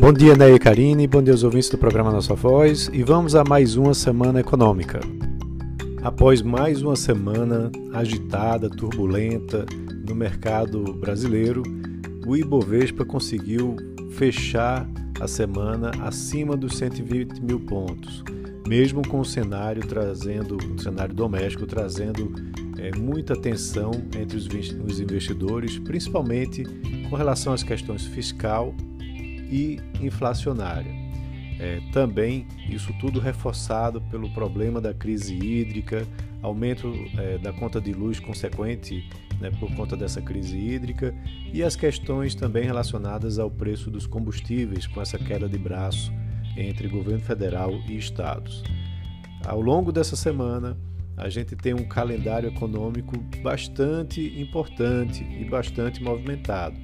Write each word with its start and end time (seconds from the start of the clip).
Bom 0.00 0.12
dia, 0.12 0.36
Ney 0.36 0.54
e 0.54 0.58
Karine, 0.60 1.08
bom 1.08 1.20
dia 1.20 1.34
aos 1.34 1.42
ouvintes 1.42 1.68
do 1.68 1.76
programa 1.76 2.12
Nossa 2.12 2.32
Voz 2.32 2.88
e 2.92 3.02
vamos 3.02 3.34
a 3.34 3.42
mais 3.42 3.76
uma 3.76 3.92
semana 3.92 4.38
econômica. 4.38 5.00
Após 6.04 6.40
mais 6.40 6.82
uma 6.82 6.94
semana 6.94 7.70
agitada, 7.92 8.70
turbulenta 8.70 9.66
no 10.06 10.14
mercado 10.14 10.94
brasileiro, 10.94 11.64
o 12.24 12.36
Ibovespa 12.36 13.04
conseguiu 13.04 13.74
fechar 14.12 14.88
a 15.20 15.26
semana 15.26 15.90
acima 16.00 16.56
dos 16.56 16.78
120 16.78 17.40
mil 17.40 17.58
pontos, 17.58 18.22
mesmo 18.68 19.06
com 19.06 19.18
o 19.18 19.24
cenário 19.24 19.84
trazendo, 19.84 20.56
o 20.56 20.80
cenário 20.80 21.14
doméstico 21.14 21.66
trazendo 21.66 22.32
é, 22.78 22.96
muita 22.96 23.34
tensão 23.34 23.90
entre 24.16 24.36
os, 24.36 25.00
investidores, 25.00 25.76
principalmente 25.76 26.62
com 27.10 27.16
relação 27.16 27.52
às 27.52 27.64
questões 27.64 28.06
fiscal 28.06 28.72
e 29.48 29.80
inflacionária. 30.00 30.92
É, 31.60 31.80
também 31.92 32.46
isso 32.68 32.92
tudo 33.00 33.18
reforçado 33.18 34.00
pelo 34.02 34.30
problema 34.30 34.80
da 34.80 34.94
crise 34.94 35.34
hídrica, 35.34 36.06
aumento 36.40 36.92
é, 37.16 37.38
da 37.38 37.52
conta 37.52 37.80
de 37.80 37.92
luz 37.92 38.20
consequente 38.20 39.08
né, 39.40 39.50
por 39.58 39.74
conta 39.74 39.96
dessa 39.96 40.20
crise 40.22 40.56
hídrica 40.56 41.14
e 41.52 41.62
as 41.62 41.74
questões 41.74 42.34
também 42.34 42.64
relacionadas 42.64 43.38
ao 43.38 43.50
preço 43.50 43.90
dos 43.90 44.06
combustíveis, 44.06 44.86
com 44.86 45.00
essa 45.00 45.18
queda 45.18 45.48
de 45.48 45.58
braço 45.58 46.12
entre 46.56 46.88
governo 46.88 47.20
federal 47.20 47.72
e 47.88 47.96
estados. 47.96 48.62
Ao 49.44 49.60
longo 49.60 49.92
dessa 49.92 50.16
semana, 50.16 50.76
a 51.16 51.28
gente 51.28 51.56
tem 51.56 51.74
um 51.74 51.84
calendário 51.84 52.48
econômico 52.48 53.16
bastante 53.42 54.40
importante 54.40 55.24
e 55.24 55.44
bastante 55.44 56.02
movimentado, 56.02 56.76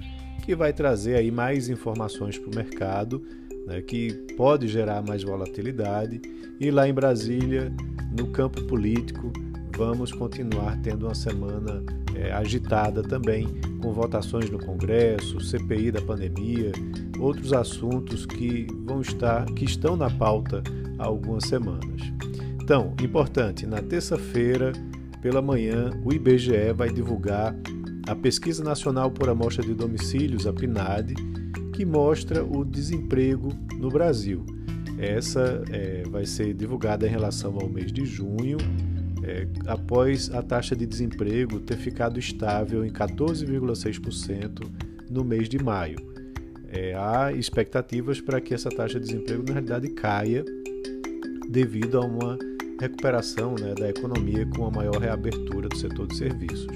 que 0.44 0.54
vai 0.54 0.72
trazer 0.72 1.16
aí 1.16 1.30
mais 1.30 1.68
informações 1.68 2.38
para 2.38 2.50
o 2.50 2.54
mercado, 2.54 3.22
né, 3.66 3.80
que 3.80 4.12
pode 4.36 4.68
gerar 4.68 5.02
mais 5.02 5.22
volatilidade. 5.22 6.20
E 6.60 6.70
lá 6.70 6.86
em 6.86 6.92
Brasília, 6.92 7.72
no 8.16 8.28
campo 8.28 8.62
político, 8.64 9.32
vamos 9.76 10.12
continuar 10.12 10.78
tendo 10.82 11.06
uma 11.06 11.14
semana 11.14 11.82
é, 12.14 12.30
agitada 12.30 13.02
também, 13.02 13.48
com 13.80 13.92
votações 13.92 14.50
no 14.50 14.58
Congresso, 14.58 15.40
CPI 15.40 15.90
da 15.90 16.02
pandemia, 16.02 16.72
outros 17.18 17.52
assuntos 17.52 18.26
que 18.26 18.66
vão 18.84 19.00
estar, 19.00 19.46
que 19.46 19.64
estão 19.64 19.96
na 19.96 20.10
pauta 20.10 20.62
há 20.98 21.06
algumas 21.06 21.44
semanas. 21.44 22.02
Então, 22.62 22.94
importante, 23.02 23.66
na 23.66 23.82
terça-feira, 23.82 24.72
pela 25.20 25.42
manhã, 25.42 25.90
o 26.04 26.12
IBGE 26.12 26.72
vai 26.74 26.90
divulgar 26.90 27.56
a 28.06 28.14
Pesquisa 28.14 28.62
Nacional 28.62 29.10
por 29.10 29.28
Amostra 29.28 29.64
de 29.64 29.74
Domicílios, 29.74 30.46
a 30.46 30.52
PNAD, 30.52 31.14
que 31.72 31.84
mostra 31.84 32.44
o 32.44 32.64
desemprego 32.64 33.48
no 33.78 33.88
Brasil. 33.88 34.44
Essa 34.98 35.62
é, 35.70 36.04
vai 36.08 36.26
ser 36.26 36.54
divulgada 36.54 37.06
em 37.06 37.10
relação 37.10 37.56
ao 37.58 37.68
mês 37.68 37.92
de 37.92 38.04
junho 38.04 38.58
é, 39.22 39.46
após 39.66 40.30
a 40.32 40.42
taxa 40.42 40.76
de 40.76 40.86
desemprego 40.86 41.58
ter 41.60 41.76
ficado 41.76 42.18
estável 42.18 42.84
em 42.84 42.90
14,6% 42.90 44.70
no 45.10 45.24
mês 45.24 45.48
de 45.48 45.62
maio. 45.62 45.96
É, 46.68 46.94
há 46.94 47.32
expectativas 47.32 48.20
para 48.20 48.40
que 48.40 48.52
essa 48.52 48.68
taxa 48.68 49.00
de 49.00 49.06
desemprego, 49.06 49.44
na 49.46 49.54
realidade, 49.54 49.88
caia 49.88 50.44
devido 51.48 51.98
a 51.98 52.04
uma 52.04 52.38
recuperação 52.80 53.54
né, 53.58 53.74
da 53.74 53.88
economia 53.88 54.46
com 54.46 54.66
a 54.66 54.70
maior 54.70 54.96
reabertura 54.96 55.68
do 55.68 55.76
setor 55.76 56.06
de 56.08 56.16
serviços. 56.16 56.66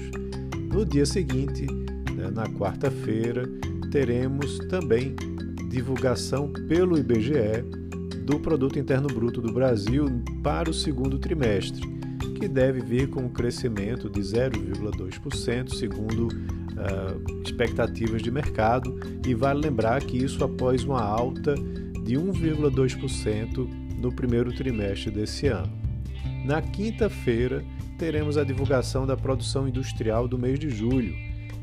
No 0.71 0.85
dia 0.85 1.05
seguinte, 1.05 1.65
né, 2.15 2.29
na 2.31 2.45
quarta-feira, 2.45 3.43
teremos 3.91 4.59
também 4.69 5.15
divulgação 5.69 6.51
pelo 6.67 6.97
IBGE 6.97 7.63
do 8.25 8.39
Produto 8.39 8.77
Interno 8.77 9.07
Bruto 9.07 9.41
do 9.41 9.51
Brasil 9.51 10.05
para 10.43 10.69
o 10.69 10.73
segundo 10.73 11.17
trimestre 11.19 11.99
que 12.39 12.47
deve 12.47 12.79
vir 12.79 13.09
com 13.09 13.23
um 13.23 13.29
crescimento 13.29 14.09
de 14.09 14.21
0,2%, 14.21 15.75
segundo 15.75 16.27
uh, 16.27 17.41
expectativas 17.43 18.21
de 18.21 18.31
mercado, 18.31 18.97
e 19.27 19.35
vale 19.35 19.59
lembrar 19.59 20.01
que 20.01 20.17
isso 20.17 20.43
após 20.43 20.83
uma 20.85 21.01
alta 21.01 21.53
de 21.55 22.15
1,2% 22.15 23.69
no 24.01 24.11
primeiro 24.13 24.53
trimestre 24.53 25.11
desse 25.11 25.47
ano. 25.47 25.77
Na 26.45 26.61
quinta-feira, 26.61 27.63
teremos 27.99 28.37
a 28.37 28.45
divulgação 28.45 29.05
da 29.05 29.17
produção 29.17 29.67
industrial 29.67 30.25
do 30.25 30.39
mês 30.39 30.57
de 30.57 30.69
julho, 30.69 31.13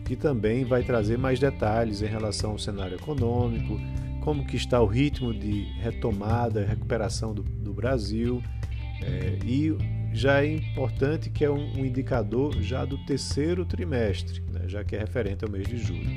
que 0.05 0.15
também 0.15 0.65
vai 0.65 0.83
trazer 0.83 1.17
mais 1.17 1.41
detalhes 1.41 2.03
em 2.03 2.07
relação 2.07 2.51
ao 2.51 2.59
cenário 2.59 2.97
econômico, 2.97 3.81
como 4.21 4.47
que 4.47 4.55
está 4.55 4.81
o 4.81 4.87
ritmo 4.87 5.33
de 5.33 5.63
retomada, 5.81 6.65
recuperação 6.65 7.33
do, 7.33 7.43
do 7.43 7.73
Brasil 7.73 8.43
é, 9.03 9.39
e 9.45 9.75
já 10.13 10.43
é 10.43 10.55
importante 10.55 11.31
que 11.31 11.45
é 11.45 11.51
um, 11.51 11.81
um 11.81 11.87
indicador 11.87 12.61
já 12.61 12.85
do 12.85 12.99
terceiro 13.07 13.65
trimestre, 13.65 14.43
né, 14.53 14.69
já 14.69 14.85
que 14.85 14.95
é 14.95 14.99
referente 14.99 15.43
ao 15.43 15.51
mês 15.51 15.67
de 15.67 15.79
julho. 15.79 16.11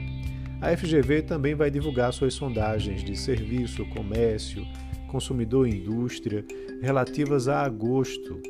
A 0.62 0.76
FGV 0.76 1.22
também 1.22 1.56
vai 1.56 1.72
divulgar 1.72 2.12
suas 2.12 2.34
sondagens 2.34 3.04
de 3.04 3.16
serviço, 3.16 3.86
comércio, 3.86 4.68
consumidor 5.08 5.68
e 5.68 5.78
indústria 5.78 6.46
relativas 6.82 7.48
a 7.48 7.62
agosto, 7.62 8.42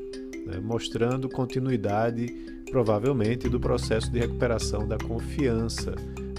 né, 0.49 0.59
mostrando 0.59 1.29
continuidade, 1.29 2.27
provavelmente, 2.71 3.47
do 3.47 3.59
processo 3.59 4.11
de 4.11 4.19
recuperação 4.19 4.87
da 4.87 4.97
confiança 4.97 5.93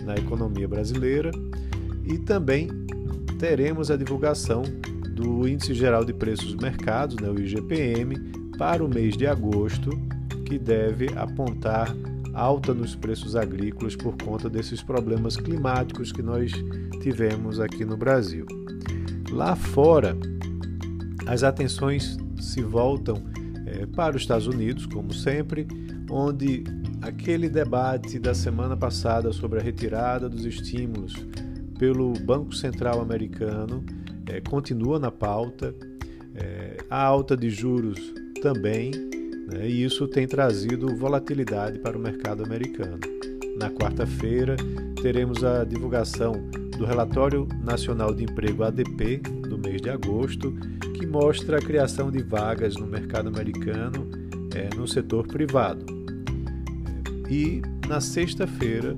na 0.05 0.15
economia 0.15 0.67
brasileira 0.67 1.31
e 2.05 2.19
também 2.19 2.69
teremos 3.39 3.91
a 3.91 3.97
divulgação 3.97 4.63
do 5.15 5.47
Índice 5.47 5.75
Geral 5.75 6.05
de 6.05 6.13
Preços 6.13 6.53
dos 6.53 6.63
Mercados, 6.63 7.17
né, 7.17 7.29
o 7.29 7.39
IGPM, 7.39 8.17
para 8.59 8.85
o 8.85 8.89
mês 8.89 9.17
de 9.17 9.27
agosto, 9.27 9.91
que 10.45 10.59
deve 10.59 11.07
apontar 11.17 11.95
alta 12.35 12.75
nos 12.75 12.95
preços 12.95 13.37
agrícolas 13.37 13.97
por 13.97 14.17
conta 14.17 14.49
desses 14.49 14.83
problemas 14.83 15.37
climáticos 15.37 16.13
que 16.13 16.23
nós 16.23 16.53
tivemos 17.01 17.61
aqui 17.61 17.85
no 17.85 17.97
Brasil. 17.97 18.47
Lá 19.31 19.55
fora, 19.55 20.17
as 21.27 21.43
atenções 21.43 22.19
se 22.41 22.63
voltam 22.63 23.23
para 23.87 24.17
os 24.17 24.23
Estados 24.23 24.47
Unidos, 24.47 24.87
como 24.87 25.13
sempre, 25.13 25.67
onde 26.11 26.65
aquele 27.01 27.49
debate 27.49 28.19
da 28.19 28.35
semana 28.35 28.77
passada 28.77 29.33
sobre 29.33 29.59
a 29.59 29.63
retirada 29.63 30.29
dos 30.29 30.45
estímulos 30.45 31.15
pelo 31.79 32.13
Banco 32.13 32.55
Central 32.55 33.01
americano 33.01 33.85
é, 34.27 34.41
continua 34.41 34.99
na 34.99 35.11
pauta. 35.11 35.75
É, 36.35 36.77
a 36.89 37.03
alta 37.03 37.37
de 37.37 37.51
juros 37.51 37.99
também, 38.43 38.91
né, 39.51 39.69
e 39.69 39.83
isso 39.83 40.07
tem 40.07 40.27
trazido 40.27 40.95
volatilidade 40.97 41.79
para 41.79 41.97
o 41.97 42.01
mercado 42.01 42.45
americano. 42.45 42.99
Na 43.59 43.71
quarta-feira, 43.71 44.57
teremos 45.03 45.45
a 45.45 45.65
divulgação 45.65 46.33
do 46.79 46.87
Relatório 46.87 47.47
Nacional 47.63 48.15
de 48.15 48.25
Emprego 48.25 48.63
ADP 48.63 49.19
do 49.49 49.59
mês 49.59 49.83
de 49.83 49.91
agosto, 49.91 50.55
que 51.01 51.07
mostra 51.07 51.57
a 51.57 51.63
criação 51.63 52.11
de 52.11 52.23
vagas 52.23 52.77
no 52.77 52.87
mercado 52.87 53.31
americano 53.31 54.07
é, 54.55 54.69
no 54.77 54.87
setor 54.87 55.27
privado. 55.27 55.83
E 57.31 57.63
na 57.89 58.03
sexta-feira 58.03 58.95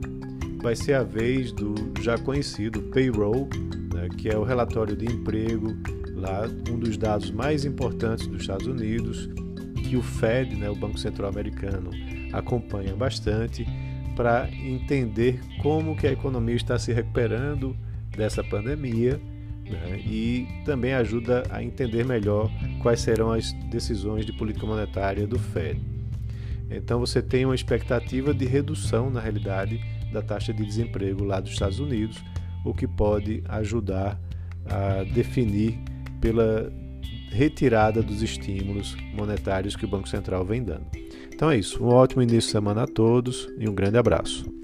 vai 0.60 0.74
ser 0.74 0.94
a 0.94 1.04
vez 1.04 1.52
do 1.52 1.74
já 2.02 2.18
conhecido 2.18 2.82
payroll, 2.90 3.48
né, 3.94 4.08
que 4.18 4.28
é 4.28 4.36
o 4.36 4.42
relatório 4.42 4.96
de 4.96 5.06
emprego 5.06 5.76
lá 6.16 6.48
um 6.68 6.76
dos 6.76 6.96
dados 6.96 7.30
mais 7.30 7.64
importantes 7.64 8.26
dos 8.26 8.40
Estados 8.40 8.66
Unidos, 8.66 9.30
que 9.88 9.96
o 9.96 10.02
Fed, 10.02 10.56
né, 10.56 10.68
o 10.68 10.74
Banco 10.74 10.98
Central 10.98 11.30
Americano, 11.30 11.90
acompanha 12.32 12.96
bastante 12.96 13.64
para 14.16 14.48
entender 14.50 15.38
como 15.62 15.96
que 15.96 16.08
a 16.08 16.12
economia 16.12 16.56
está 16.56 16.76
se 16.80 16.92
recuperando 16.92 17.76
dessa 18.16 18.42
pandemia 18.42 19.20
né, 19.68 19.98
e 19.98 20.46
também 20.64 20.92
ajuda 20.94 21.44
a 21.50 21.62
entender 21.62 22.04
melhor 22.04 22.50
quais 22.80 23.00
serão 23.00 23.32
as 23.32 23.52
decisões 23.70 24.26
de 24.26 24.32
política 24.32 24.66
monetária 24.66 25.26
do 25.26 25.38
Fed. 25.38 25.80
Então 26.70 26.98
você 26.98 27.20
tem 27.20 27.44
uma 27.44 27.54
expectativa 27.54 28.32
de 28.32 28.46
redução, 28.46 29.10
na 29.10 29.20
realidade, 29.20 29.80
da 30.12 30.22
taxa 30.22 30.52
de 30.52 30.64
desemprego 30.64 31.24
lá 31.24 31.40
dos 31.40 31.52
Estados 31.52 31.78
Unidos, 31.78 32.22
o 32.64 32.72
que 32.72 32.86
pode 32.86 33.42
ajudar 33.48 34.18
a 34.66 35.04
definir 35.04 35.78
pela 36.20 36.72
retirada 37.30 38.02
dos 38.02 38.22
estímulos 38.22 38.96
monetários 39.14 39.74
que 39.74 39.84
o 39.84 39.88
Banco 39.88 40.08
Central 40.08 40.44
vem 40.44 40.62
dando. 40.62 40.86
Então 41.34 41.50
é 41.50 41.58
isso. 41.58 41.82
Um 41.82 41.88
ótimo 41.88 42.22
início 42.22 42.48
de 42.48 42.52
semana 42.52 42.84
a 42.84 42.86
todos 42.86 43.48
e 43.58 43.68
um 43.68 43.74
grande 43.74 43.98
abraço. 43.98 44.61